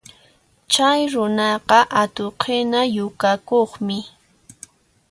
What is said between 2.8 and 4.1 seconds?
yukakuqmi